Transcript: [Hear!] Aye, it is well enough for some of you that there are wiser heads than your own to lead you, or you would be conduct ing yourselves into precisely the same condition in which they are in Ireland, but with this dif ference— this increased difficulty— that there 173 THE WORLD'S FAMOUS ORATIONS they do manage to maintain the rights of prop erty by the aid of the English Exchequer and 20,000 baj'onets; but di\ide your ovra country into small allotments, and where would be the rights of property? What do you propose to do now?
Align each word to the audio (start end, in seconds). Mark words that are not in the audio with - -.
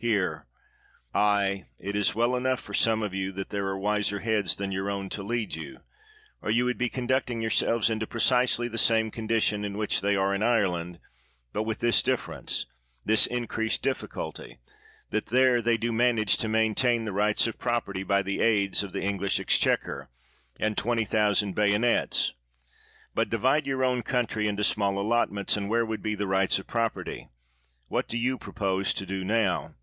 [Hear!] 0.00 0.46
Aye, 1.14 1.64
it 1.78 1.96
is 1.96 2.14
well 2.14 2.36
enough 2.36 2.60
for 2.60 2.74
some 2.74 3.02
of 3.02 3.14
you 3.14 3.32
that 3.32 3.48
there 3.48 3.64
are 3.68 3.78
wiser 3.78 4.20
heads 4.20 4.54
than 4.56 4.70
your 4.70 4.90
own 4.90 5.08
to 5.08 5.22
lead 5.22 5.54
you, 5.54 5.80
or 6.42 6.50
you 6.50 6.66
would 6.66 6.76
be 6.76 6.90
conduct 6.90 7.30
ing 7.30 7.40
yourselves 7.40 7.88
into 7.88 8.06
precisely 8.06 8.68
the 8.68 8.76
same 8.76 9.10
condition 9.10 9.64
in 9.64 9.78
which 9.78 10.02
they 10.02 10.14
are 10.14 10.34
in 10.34 10.42
Ireland, 10.42 10.98
but 11.54 11.62
with 11.62 11.78
this 11.78 12.02
dif 12.02 12.20
ference— 12.26 12.66
this 13.06 13.24
increased 13.24 13.82
difficulty— 13.82 14.58
that 15.08 15.24
there 15.28 15.54
173 15.54 15.56
THE 15.56 15.62
WORLD'S 15.64 15.64
FAMOUS 15.64 15.64
ORATIONS 15.64 15.64
they 15.64 15.78
do 15.78 15.92
manage 15.94 16.36
to 16.36 16.48
maintain 16.90 17.04
the 17.06 17.18
rights 17.18 17.46
of 17.46 17.58
prop 17.58 17.86
erty 17.86 18.06
by 18.06 18.20
the 18.20 18.42
aid 18.42 18.82
of 18.82 18.92
the 18.92 19.00
English 19.02 19.40
Exchequer 19.40 20.10
and 20.60 20.76
20,000 20.76 21.56
baj'onets; 21.56 22.32
but 23.14 23.30
di\ide 23.30 23.66
your 23.66 23.80
ovra 23.80 24.04
country 24.04 24.46
into 24.48 24.62
small 24.64 24.98
allotments, 24.98 25.56
and 25.56 25.70
where 25.70 25.86
would 25.86 26.02
be 26.02 26.14
the 26.14 26.26
rights 26.26 26.58
of 26.58 26.66
property? 26.66 27.30
What 27.88 28.06
do 28.06 28.18
you 28.18 28.36
propose 28.36 28.92
to 28.92 29.06
do 29.06 29.24
now? 29.24 29.76